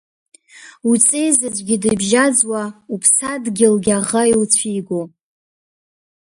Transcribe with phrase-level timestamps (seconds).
[0.89, 2.61] Уҵеи заҵәгьы дыбжьаӡуа,
[2.93, 5.01] уԥсадгьылгьы аӷа иуцәиго.